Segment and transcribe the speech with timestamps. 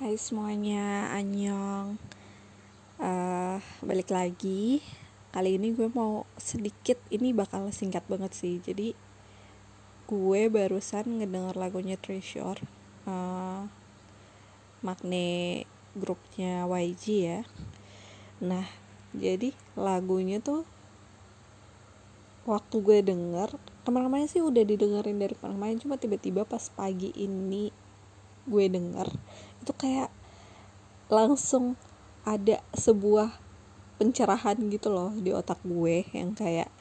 [0.00, 2.00] Hai semuanya, Anyong.
[2.96, 4.80] Uh, Balik lagi.
[5.28, 8.64] Kali ini gue mau sedikit, ini bakal singkat banget sih.
[8.64, 8.96] Jadi
[10.08, 12.64] gue barusan ngedenger lagunya Treasure
[13.04, 13.68] uh,
[14.80, 17.40] Magne grupnya YG ya.
[18.40, 18.64] Nah,
[19.12, 20.64] jadi lagunya tuh
[22.48, 23.52] waktu gue denger
[23.84, 27.68] kemarin-kemarin sih udah didengerin dari kemarin cuma tiba-tiba pas pagi ini
[28.48, 29.12] gue denger
[29.60, 30.08] itu kayak
[31.10, 31.76] langsung
[32.24, 33.36] ada sebuah
[34.00, 36.72] pencerahan gitu loh di otak gue yang kayak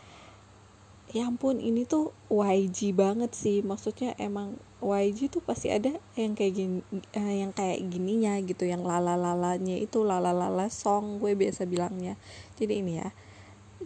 [1.09, 3.65] ya ampun ini tuh YG banget sih.
[3.65, 6.79] Maksudnya emang YG tuh pasti ada yang kayak gini
[7.17, 12.15] uh, yang kayak gininya gitu yang lala lalanya itu lala lala song gue biasa bilangnya.
[12.55, 13.09] Jadi ini ya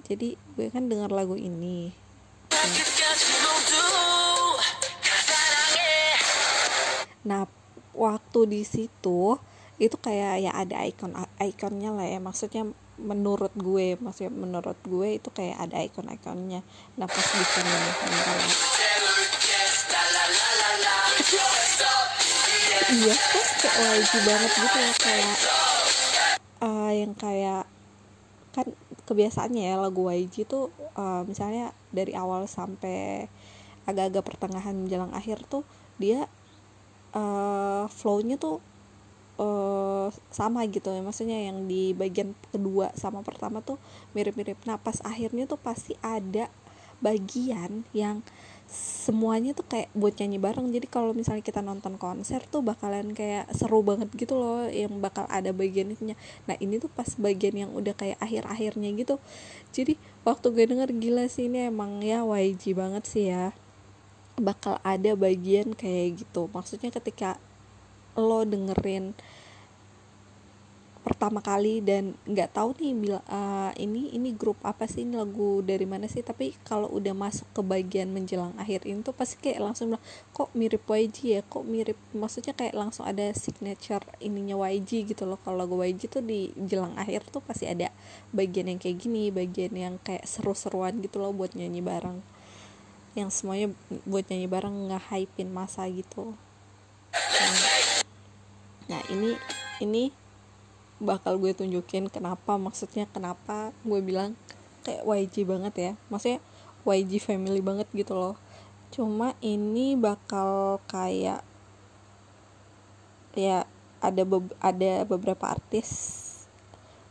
[0.04, 1.96] jadi gue kan dengar lagu ini.
[7.23, 7.62] Nah
[7.94, 9.38] waktu di situ
[9.82, 12.20] itu kayak ya ada ikon ikonnya lah ya.
[12.22, 12.70] Maksudnya
[13.02, 16.62] menurut gue maksudnya menurut gue itu kayak ada ikon ikonnya
[16.94, 17.74] nah pas di sana
[22.94, 25.35] iya kan kayak banget gitu ya kayak
[26.62, 27.66] uh, yang kayak
[28.54, 28.68] kan
[29.10, 33.26] kebiasaannya ya lagu YG tuh uh, misalnya dari awal sampai
[33.90, 35.66] agak-agak pertengahan menjelang akhir tuh
[35.98, 36.30] dia
[37.14, 38.60] uh, flownya tuh
[39.38, 41.02] uh, sama gitu ya.
[41.02, 43.80] Maksudnya yang di bagian kedua sama pertama tuh
[44.18, 44.60] mirip-mirip.
[44.68, 46.50] Nah pas akhirnya tuh pasti ada
[47.04, 48.24] bagian yang
[48.74, 50.68] semuanya tuh kayak buat nyanyi bareng.
[50.74, 55.30] Jadi kalau misalnya kita nonton konser tuh bakalan kayak seru banget gitu loh yang bakal
[55.30, 56.18] ada bagian itunya.
[56.50, 59.22] Nah ini tuh pas bagian yang udah kayak akhir-akhirnya gitu.
[59.76, 63.54] Jadi waktu gue denger gila sih ini emang ya YG banget sih ya
[64.38, 66.50] bakal ada bagian kayak gitu.
[66.50, 67.38] Maksudnya ketika
[68.17, 69.17] lo dengerin
[71.03, 75.59] pertama kali dan nggak tahu nih bila uh, ini ini grup apa sih ini lagu
[75.59, 79.59] dari mana sih tapi kalau udah masuk ke bagian menjelang akhir ini tuh pasti kayak
[79.59, 81.41] langsung bilang kok mirip YG ya?
[81.43, 81.99] Kok mirip?
[82.16, 85.35] Maksudnya kayak langsung ada signature ininya YG gitu loh.
[85.43, 87.91] Kalau lagu YG tuh di jelang akhir tuh pasti ada
[88.31, 92.32] bagian yang kayak gini bagian yang kayak seru-seruan gitu loh buat nyanyi bareng
[93.13, 93.69] yang semuanya
[94.09, 96.34] buat nyanyi bareng nge-hypein masa gitu.
[97.13, 97.56] Nah,
[98.90, 99.38] nah ini
[99.78, 100.09] ini
[100.97, 104.34] bakal gue tunjukin kenapa maksudnya kenapa gue bilang
[104.81, 105.91] kayak YG banget ya.
[106.09, 106.41] Maksudnya
[106.90, 108.35] YG family banget gitu loh.
[108.90, 111.46] Cuma ini bakal kayak
[113.34, 113.66] ya
[114.02, 116.19] ada be ada beberapa artis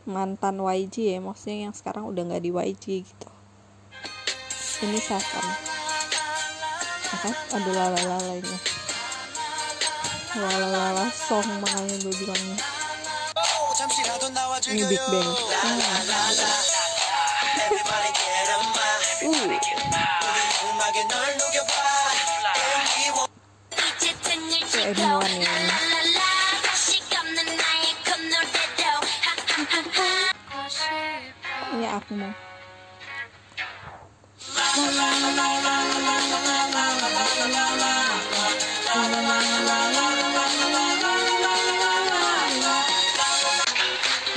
[0.03, 1.19] mantan YG ya.
[1.23, 3.29] Maksudnya yang sekarang udah nggak di YG gitu.
[4.83, 5.72] Ini Seven
[7.13, 8.57] ya kan ada lala lalanya
[10.33, 12.57] lala lala song makanya gue bilangnya
[14.73, 15.29] ini Big Bang
[19.21, 19.29] hmm.
[19.29, 19.53] uh.
[31.77, 32.33] ini aku mau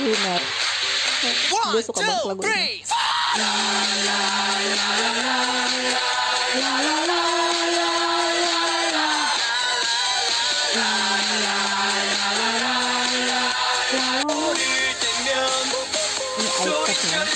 [0.07, 0.41] winner
[1.67, 2.79] gue suka banget lagu ini
[16.37, 16.47] ini
[16.87, 17.27] icon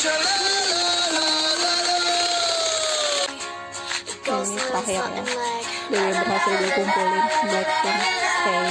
[0.00, 0.34] suaranya
[4.40, 5.22] ini terakhir ya.
[5.90, 8.68] Berhasil gue kumpulin Blackpink Stay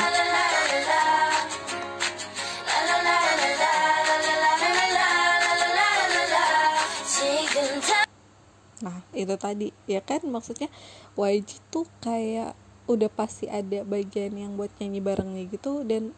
[8.79, 9.75] nah itu tadi.
[9.91, 10.23] Ya kan?
[10.23, 10.71] Maksudnya
[11.19, 12.55] YG tuh kayak
[12.87, 16.15] udah pasti ada bagian yang buat nyanyi barengnya gitu dan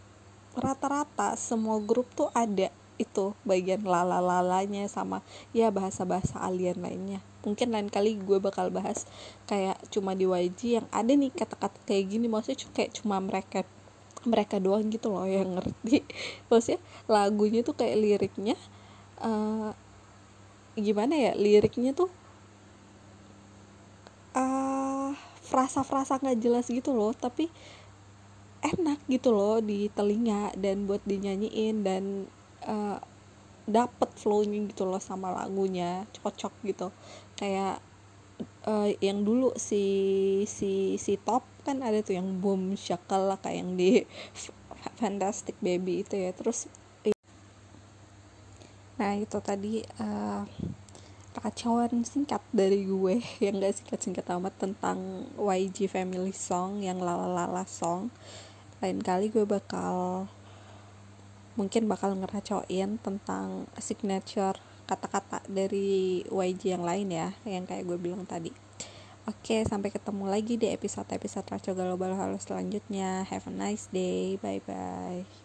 [0.58, 2.70] rata-rata semua grup tuh ada
[3.02, 5.26] itu bagian lala-lalanya sama
[5.58, 7.20] ya bahasa-bahasa alien lainnya.
[7.42, 9.10] Mungkin lain kali gue bakal bahas
[9.50, 12.30] kayak cuma di YG yang ada nih kata-kata kayak gini.
[12.30, 13.66] Maksudnya kayak cuma mereka
[14.22, 16.06] mereka doang gitu loh yang ngerti.
[16.54, 16.78] Maksudnya
[17.10, 18.56] lagunya tuh kayak liriknya
[19.26, 19.74] uh,
[20.78, 22.14] gimana ya liriknya tuh
[24.38, 25.10] uh,
[25.42, 27.18] frasa-frasa nggak jelas gitu loh.
[27.18, 27.50] Tapi
[28.62, 32.30] enak gitu loh di telinga dan buat dinyanyiin dan
[32.66, 33.02] uh,
[33.66, 36.94] dapet flownya gitu loh sama lagunya cocok gitu.
[37.38, 37.82] Kayak
[38.70, 39.84] uh, yang dulu si
[40.46, 44.06] si si top kan ada tuh yang boom shakal kayak yang di
[45.02, 46.32] Fantastic Baby itu ya.
[46.34, 46.70] Terus
[49.02, 50.46] nah itu tadi uh,
[51.34, 58.12] kacauan singkat dari gue yang gak singkat-singkat amat tentang YG Family Song yang lala-lala song
[58.82, 60.26] lain kali gue bakal
[61.56, 64.58] mungkin bakal ngeracoin tentang signature
[64.90, 68.52] kata-kata dari YG yang lain ya yang kayak gue bilang tadi
[69.30, 73.22] Oke, sampai ketemu lagi di episode-episode Raco Halo selanjutnya.
[73.30, 74.42] Have a nice day.
[74.42, 75.30] Bye-bye.